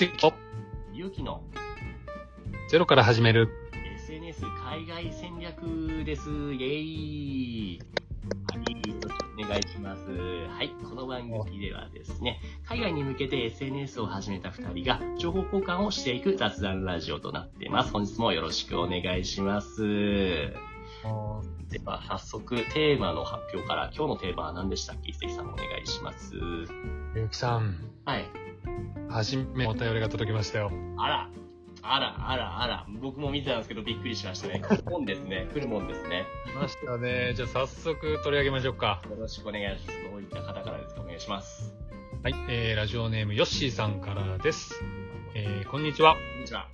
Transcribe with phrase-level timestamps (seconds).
[0.00, 0.32] 石と
[0.94, 1.42] 勇気の
[2.70, 3.50] ゼロから始める。
[3.96, 6.30] SNS 海外戦略です。
[6.30, 6.64] イェ
[7.76, 7.82] イ
[8.50, 10.02] はい、お願いします。
[10.08, 17.92] はい、この番組ではですね、海外に向けて SNS を始めた二人が情報交換をしていく雑談ラジオとなっています。
[17.92, 19.82] 本日もよろしくお願いします。
[19.82, 20.54] で
[21.84, 25.10] は、早速、テーマの発表から、今日のテーマは何でしたっけ？
[25.10, 26.36] 伊勢さんお願いします。
[27.14, 28.24] ゆうきさん、はい。
[29.10, 30.70] はじめお便りが届きましたよ。
[30.96, 31.30] あら、
[31.82, 34.60] あら、あら、あら、僕も見てたんですけど、びっくりしましたね。
[34.60, 35.48] 来るもんですね。
[35.52, 36.24] 来るもんですね。
[36.46, 37.32] 来ましたね。
[37.34, 39.02] じゃあ早速取り上げましょうか。
[39.10, 40.02] よろしくお願いします。
[40.10, 41.02] どういった方からですか？
[41.02, 41.74] お願いします。
[42.22, 44.82] はい、えー、ラジオネームヨッシーさんからです。
[45.34, 46.14] えー、こんにちは。
[46.14, 46.68] こんにちは。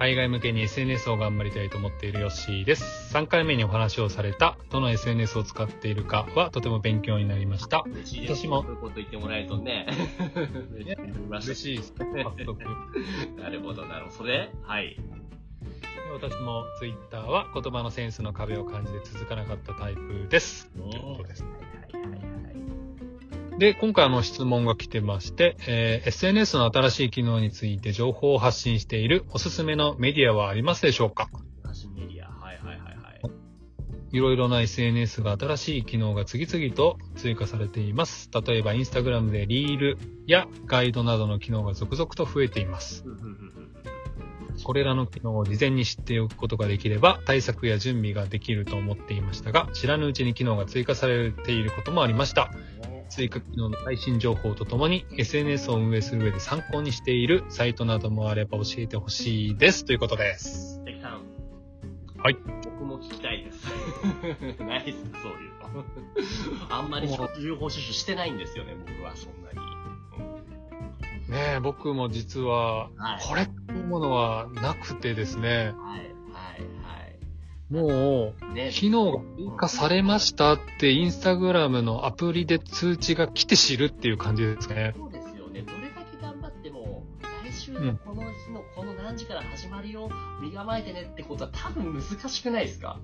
[0.00, 3.14] 海外向けに SNS を頑張りたいと思っているヨッシーです。
[3.14, 7.84] 3回目にお話をされた、どの SNS を使っているかはとても勉強になりました。
[7.86, 8.46] 嬉しいです。
[8.46, 9.86] 私もそういうこと言ってもらえるとね。
[10.72, 10.96] 嬉
[11.28, 11.94] 嬉しいです。
[11.98, 12.56] 早速。
[13.38, 14.16] なるほど、なるほど。
[14.16, 14.48] それ？
[14.62, 14.96] はい。
[16.14, 20.70] 私も Twitter は言葉のセンスの壁を感じて続かなかったタイプです。
[20.70, 21.42] ということです。
[21.44, 22.39] はいはいはいはい。
[23.60, 31.28] で、今回あの質問が来てまして、えー SNS の新しい機能について情報を発信しているおすすめのメディアはありますでしょうか？
[31.62, 32.30] 私メディア。
[32.30, 34.16] はいはいはいはい。
[34.16, 38.30] いろいろな SNS が新しい機能が次々と追加されています。
[38.32, 43.04] 例えば、インスタグラムでリールやガイドなどの機能が続々と増えています。
[44.64, 52.50] これらの機能を事前に知っておくことができれば、対策や準備ができると思っていましたが、知らぬうちに機能が追加されていることもありました。
[53.10, 59.84] ね追加機能の最新情報とともに SNS を運営する上で参考にしているサイトなどもあれば教えてほしいです。
[59.84, 60.80] ということです。
[60.84, 61.22] 関さん。
[62.22, 62.36] はい。
[62.64, 63.66] 僕も聞きたいです。
[64.62, 65.84] ないですか、そういうの。
[66.70, 69.70] あんまり情報収集してないんですよね、僕はそんなに。
[71.28, 76.09] ねえ、僕も実ははい、これっていうものはなくてですね、はい、
[77.70, 84.92] もねう、機能が追加されましたって、インスタグラムのアプリで通知が来て知るっていう感じですね。
[84.96, 85.62] そうですよね。
[85.62, 87.06] どれだけ頑張っても、
[87.44, 90.10] 来週のこの日のこの何時から始まるよ、
[90.42, 92.98] 身構えてねってことは多分難しくないですか？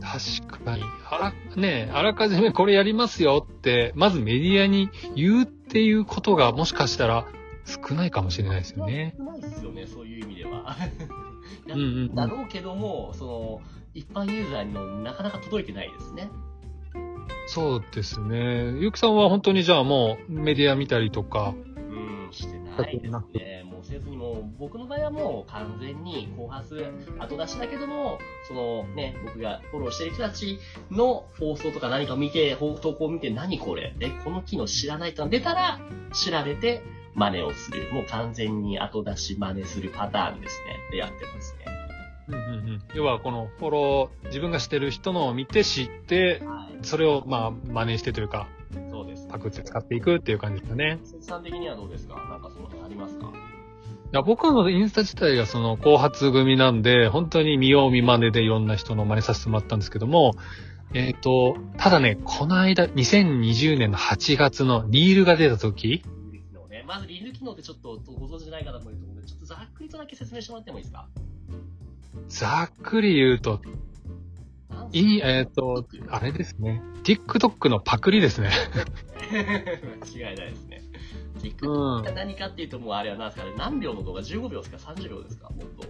[0.00, 0.82] 確かに。
[1.08, 7.26] あら、ねえ、あらかじめこれやりますよって、まずメディアに言うっていうことがもしかしたら
[7.64, 9.14] 少ないかもしれないですよね。
[9.16, 10.76] 少ないですよね、そういう意味では。
[11.68, 13.60] うんだろうけども、その、
[13.94, 16.30] 一般ユーザーにもなかなか届いてないですね。
[17.46, 18.74] そうですね。
[18.80, 21.54] ゆうきさんは本当にじゃあもうメディア見たりとか、
[22.76, 23.64] ないですね。
[23.64, 28.18] もうせずにもう、僕の場合はもう完全に後発後出しだけども、
[28.48, 30.58] そのね、僕がフォローしてる人たち
[30.90, 33.94] の放送とか何かを見て、投稿を見て何これ？
[33.98, 35.78] で、この機能知らないと出たら、
[36.12, 36.82] 調べて
[37.14, 37.92] 真似をする。
[37.92, 40.76] もう完全に後出し真似するパターンですね。
[40.90, 41.66] でやってますね。
[42.26, 46.78] うんうんうん、要はこのフォロー、自分がしてる人のを見て知って、はい。
[46.82, 48.48] それをまあ真似してというか。
[49.34, 51.00] パクって使っていくっていう感じですかね。
[51.02, 52.14] 鈴木さん的にはどうですか？
[52.30, 53.26] なんかその辺ありますか？
[53.26, 53.30] い
[54.12, 60.34] や僕のインスタ自体がその後発組なんで、本当に見よう見真似でいろんな人の真似させてもらったんですけども、
[60.92, 66.04] えっ、と、ただね、この間、2020年の8月のリールが出た時、
[66.70, 66.84] ね。
[66.86, 71.08] まずリール機能ってちょっとご存知ない方もいると思うので、ちょっとざっくりとだけ説明してもらってもいいですか？
[72.28, 73.60] ざっくり言うと、
[74.92, 76.82] いい、えっ、と、あれですね。
[77.04, 78.50] TikTok のパクリですね。
[79.32, 80.82] 間違いないですね。
[81.40, 85.48] TikTok うんが何かっていうと、もうあれは何ですかね、何秒の動画 ?15 秒ですか ?30 秒ですか？
[85.50, 85.86] もっと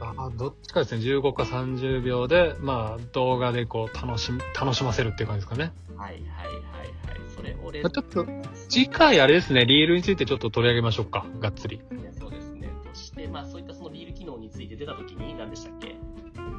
[0.00, 1.02] あどっちかですね。
[1.04, 5.72] 15か30秒で、まあ、動画でこう、楽しみ、楽しませるっていう感じですかね。
[5.96, 7.30] はいはいはいはい。
[7.34, 8.26] それをレまあちょっと、
[8.68, 11.26] 次回あれですね、リールについてちょっと取り上げましょうか。
[11.40, 11.80] がっつり。
[12.18, 12.70] そうですね。
[12.84, 15.96] として、まあそういったそのリール機能について出たときに何でしたっけ？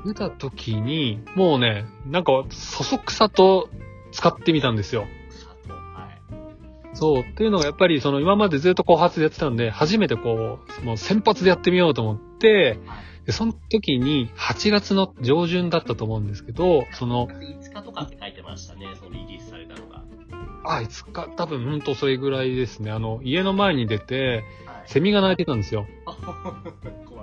[0.06, 3.70] 出た時に、もうね、なんか、そそくさと
[4.12, 5.08] 使ってみたんですよ。
[5.94, 6.96] はい。
[6.96, 7.24] そう。
[7.24, 13.06] っていうのがやっぱり、その今までずっと後発でやってたんで、初めてこう、もう先発でやってみようと思って、はい。
[13.26, 20.04] でその時に8月の上旬だったと思うんですけど、その、5日とかって書いてましたね、そのリリースされたのが。
[20.64, 22.92] あ、いつか、多分、ほんとそれぐらいですね。
[22.92, 24.84] あの、家の前に出て、はい。
[24.86, 25.88] セミが鳴いてたんですよ。
[26.05, 26.05] 怖い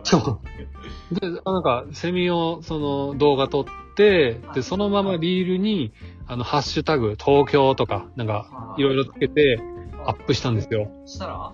[0.04, 1.14] そう。
[1.14, 5.92] で、あなんか、セミを、その、動画撮って、で、そのままリールに、
[6.26, 9.60] あの、ハッシュタグ、東京とか、なんか、いろいろつけて、
[10.04, 10.88] アップしたんですよ。
[11.06, 11.52] したら？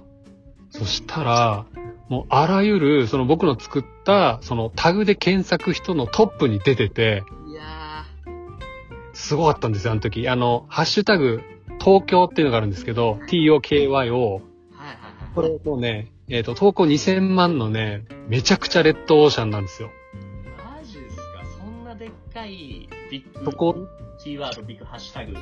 [0.71, 1.67] そしたら、
[2.09, 8.05] もう、あらゆる、その僕の作った、そのタグで検索人のトップに出てて、いや
[9.13, 10.29] すごかったんですよ、あの時。
[10.29, 11.43] あの、ハッシュタグ、
[11.81, 14.43] 東京っていうのがあるんですけど、TOKY を、
[15.35, 19.91] これもうね、えっ、と、投稿2000万のね、めちゃくちゃレッドオーシャンなんですよ。
[20.63, 21.23] マジですか？
[21.59, 23.89] そんなでっかいビッグ
[24.23, 25.33] キーワード、ビッグハッシュタグ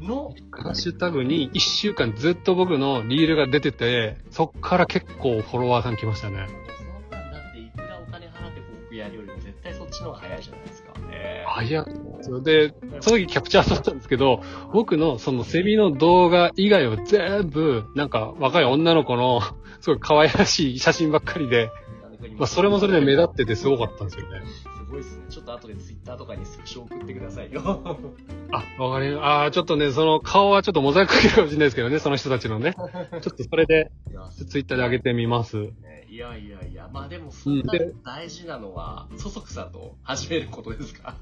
[0.00, 6.48] の、ハッシュタグに1週間ずっと僕のリールが出てて、そっから結構フォロワーさん来ましたね。
[6.76, 10.92] そんなんだっていくらお金払って広告やるよりも絶対そっちの方が早いじゃないですか。
[11.12, 11.84] えあ、いや、
[12.42, 14.42] で、その時キャプチャー撮ったんですけど、
[14.72, 19.40] 僕のそのセミの動画以外は全部、なんか若い女の子の、
[19.82, 24.40] すごい可愛らしい写真ばっかりで、ーまあそれもそれで目立っててすごかったんですよね。
[24.46, 25.24] すごいですね。
[25.28, 27.62] ちょっと後でツイッターとかにスクショ送ってくださいよ。
[28.52, 32.74] あ、わかりああ、ちょっとね、その顔はちょっとモザイクかけるかもしれないですけどね、その人たちのね。
[32.74, 32.84] ちょ
[33.16, 33.90] っとそれで、
[34.48, 35.56] ツイッターで上げてみます。
[35.56, 41.16] ねいやいやいや、まあでもそんなで大事なのは、そそくさと始めることですか？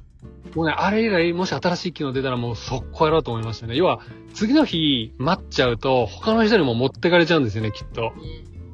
[0.54, 3.76] もうね、あれ以来、もし新しい機能出たらもう速攻やろうと思いましたね。
[3.76, 4.00] 要は、
[4.34, 8.12] 次の日待っちゃうと、他の人にも持ってかれちゃうんですよね、きっと。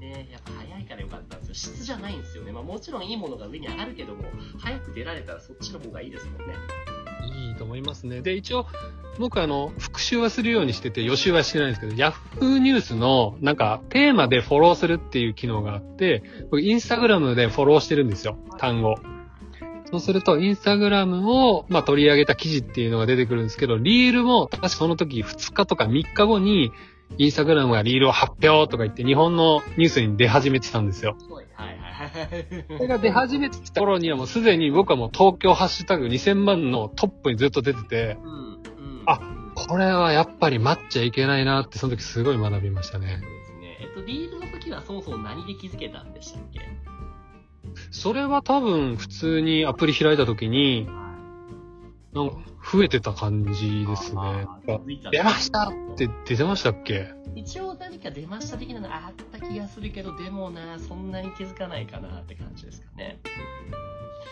[0.01, 1.55] ねねやっぱ早いからよかったんですよ。
[1.55, 2.53] 質じゃないんですよね。
[2.53, 4.25] まあもちろんいいものが上に上がるけども、
[4.59, 6.55] 早く出られたらそっちの方がいいですもんね。
[7.35, 8.23] いいと思いますね。
[8.23, 8.67] で、一応、
[9.19, 18.97] 僕あの、復習はするようにしてて、予習はしてないんですけど、Yahoo ニュースの、なんか、テーマでフォローするっていう機能があって、僕、インスタグラムでフォローしてるんですよ、単語。
[19.91, 26.73] そうすると、インスタグラムを、まあ、取り上げた記事っていうのが出てくるんですけど、リールも、確かその時2日とか3日後に、
[27.19, 31.17] インスタグラムがリールを発表とか言って、日本のニュースに出始めてたんですよ。
[31.31, 38.31] はいはいはいそれが出始めてた頃にはもうすでに僕はもう東京ハッシュタグ2000万のトップにずっと出てて、うん。
[38.31, 39.03] うん。
[39.07, 39.21] あ
[39.55, 43.21] これはやっぱり待っちゃいけないなって、その時すごい学びましたね。
[43.23, 43.79] そうですね。
[43.81, 46.61] えっと、リールの時はそもそも何で気づけたんでしたっけ？
[47.91, 50.87] それは多分普通にアプリ開いた時に、
[52.13, 52.37] なんか
[52.73, 54.21] 増えてた感じですね。
[54.21, 54.59] あ
[55.13, 57.09] 出ましたって出てましたっけ？
[57.35, 63.19] 一応何か出ました的なのあった気がするけど、でもな、そんなに気づかないかなって感じですかね。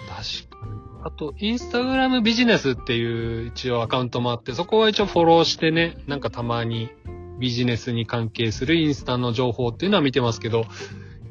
[0.09, 0.73] 確かに。
[1.05, 6.91] あと、インスタグラムビジネスっていう一応アカウントもあって、そこは一応フォローしてね、なんかたまに
[7.39, 10.65] ビジネスに関係するインスタの情報っていうのは見てますけど、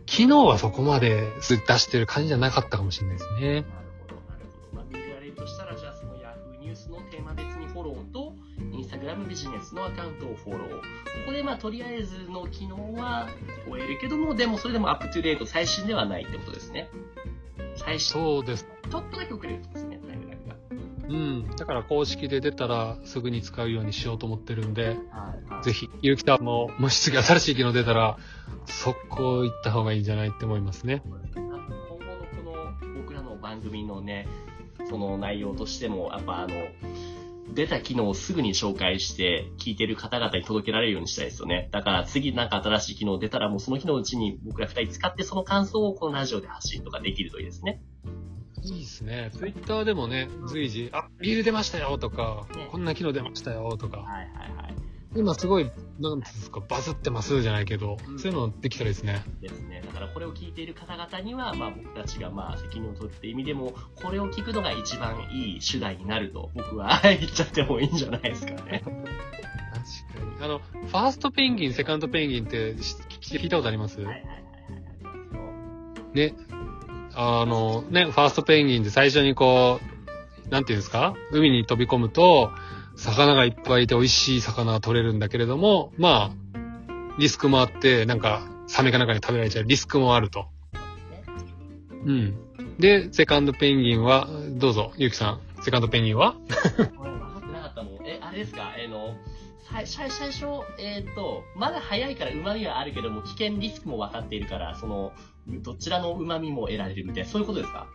[0.06, 3.40] 昨日はそこまで出してる感じじゃなかったかもしれないですね。
[3.40, 3.66] なる
[4.02, 4.76] ほど、なるほど。
[4.76, 8.34] まあ、見られるとしたら、じゃあその Yahoo ニュースのテーマ別にフォローと、
[8.72, 10.70] Instagram ビジネスのアカウントをフォロー。
[10.70, 10.82] こ
[11.28, 13.30] こでまあ、とりあえずの機能は
[13.70, 16.90] 終えるけども、でもそれでもアップトゥデート最新ではないってことですね。
[17.76, 18.14] 最新。
[18.14, 18.68] そうです。
[18.90, 19.93] ちょっとだけ遅れるとですね。
[21.14, 21.56] うん。
[21.56, 24.96] だから公式で出たらすぐに使うようにしようと思ってるんで、はい、
[25.48, 25.64] はい。
[25.64, 28.18] ぜひ、ゆうきたも、もし次新しい機能出たら、
[28.66, 31.04] 速攻行った方がいいんじゃないって思いますね。
[31.06, 34.28] 今後のこの僕らの番組のね、
[34.90, 36.56] その内容としても、やっぱあの、
[37.54, 41.70] 出た機能をすぐに紹介して、聞いてる方々に届けられるようにしたいですよね。
[41.72, 47.84] だから次なんか新しい機能出たら、もうその日のうちに僕ら二人使ってその感想をこのラジオで発信とかできるといいですね。
[48.64, 49.30] いいですね。
[49.34, 54.76] ツイッターでもね、随時、あ、リール出ましたよとか、ねこんな機能出ましたよとか、はいはいはい。
[55.16, 55.70] 今すごい、
[56.00, 59.24] なんですか、バズってますじゃないけど、うんそういうのできたらいいですね。
[59.42, 59.84] ですね。
[59.86, 68.82] だからこれを聞いている方々には、まあ僕たちがまあ責任を取るって意味でも、これを聞くのが一番いい手段になると僕は 言っちゃってもいいんじゃないですかね。
[68.84, 70.44] 確かに。
[70.44, 74.38] あの、ファーストペンギン、セカンドペンギンってし聞いたことあります、はいはいはいはい。
[74.38, 75.04] あります
[75.36, 75.44] よ。
[76.14, 76.36] ね。
[77.16, 79.80] あの、ね、ファーストペンギンって最初にこ
[80.48, 81.14] う、なんていうんですか？
[81.32, 82.52] 海に飛び込むと、
[82.96, 86.60] 魚がいっぱいいて美味しい魚が取れるんだけれども、まあ、
[87.18, 90.46] リスクもあって、なんか、サメかなんかに食べられちゃうリスクもあると。
[92.06, 92.36] うん。
[92.80, 96.34] で、セカンドペンギンは、どうぞ、ゆうきさん、セカンドペンギンは？
[96.98, 98.08] これ分かってなかったもん。
[98.08, 98.74] え、あれですか？
[98.74, 99.16] あの、
[99.74, 100.46] 最最最初、
[100.78, 105.14] えっ、と、まだ早いから旨味はあるけども、危険リスクも分かっているから、その、
[105.48, 107.88] どちらの旨味も得られるみたいな、そういうことですか？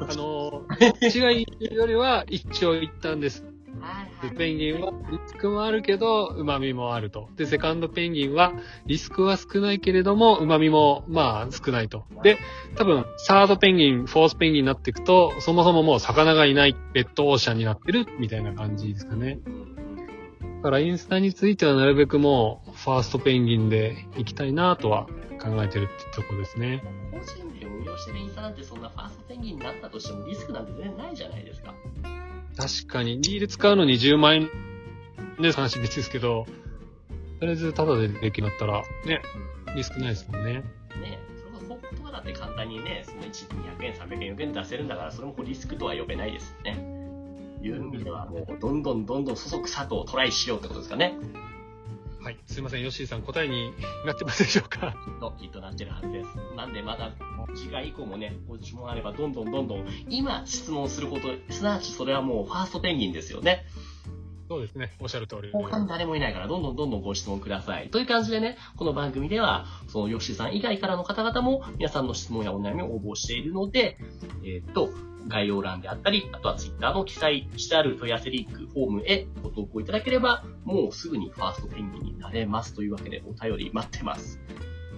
[0.00, 0.62] あの、
[1.02, 3.42] 違いよりは一長一短です。
[3.80, 4.36] はいはい。
[4.36, 7.30] ペンギンはリスクもあるけど、旨味もあると。
[7.36, 8.52] で、セカンドペンギンは
[8.86, 12.04] リスクは少ないけれども、旨味もまあ少ないと。
[12.22, 12.36] で、
[12.76, 19.40] 多分、サードペンギン、フォースペンギンになっていくと、そもそももう魚がいないレッドオーシャンになってるみたいな感じですかね。
[20.62, 25.08] だからインスタについてはなるべくもう、ファーストペンギンで行きたいなとは
[25.40, 26.84] 考えてるってとこですね。
[27.10, 31.74] 個人で運用してるインスタなんてそんなファーストペンギンになったとしてもリスクなんて全然ないじゃないですか。
[32.56, 34.50] 確かに、リール使うのに10万円
[35.40, 36.46] で話別ですけど、
[37.40, 39.20] とりあえずタダでできるんだったら、ね、
[39.74, 40.52] リスクないですもんね。
[40.52, 40.62] ね
[41.36, 43.48] それこそだって簡単にね、その1、
[43.80, 47.01] 200円、300円、400円出せるんだから、それもリスクとは呼べないですよね。
[47.62, 51.14] いう意味ではもう、どんどんどんどんそそくさとトライしようってことですかね。
[52.22, 52.38] はい。
[52.46, 53.72] すいません、ヨッシーさん、答えに
[54.06, 56.28] なってますでしょうかと、きっとなってるはずです。
[56.56, 57.10] なんでまた、
[57.56, 63.64] 次回以降もね、ご質問あれば、どんどんどんどん、今質問すること、すなわちそれはもうファーストペンギンですよね。
[64.52, 64.92] そうですね。
[65.00, 65.50] おっしゃる通り。
[65.50, 67.88] 他に誰もいないから、どんどんどんどんご質問ください。
[67.88, 73.96] という感じでね、この番組では、そのヨッシーさん以外からの方々も、皆さんの質問やお悩みを応募しているので、
[74.44, 74.90] えーっと、
[75.26, 84.38] 概要欄であったり、あとはツイッターの記載してある問い合わせリンク、フォームへご投稿いただければ、もうすぐにファーストペンギンになれますというわけで、お便り待ってます。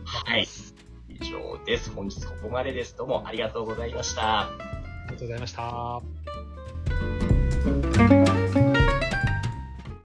[0.04, 0.48] はい。
[1.08, 1.92] 以上です。
[1.92, 2.96] 本日ここまでです。
[2.96, 4.40] どうもありがとうございました。
[4.40, 4.50] あ
[5.06, 6.33] りがとうございました。